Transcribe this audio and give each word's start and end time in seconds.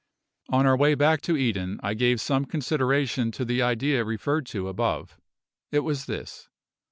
On 0.49 0.65
our 0.65 0.75
way 0.75 0.95
back 0.95 1.21
to 1.21 1.37
Eden 1.37 1.79
I 1.83 1.93
gave 1.93 2.19
some 2.19 2.45
consideration 2.45 3.31
to 3.33 3.45
the 3.45 3.61
idea 3.61 4.03
referred 4.03 4.47
to 4.47 4.67
above. 4.67 5.15
It 5.71 5.81
was 5.81 6.05
this. 6.05 6.49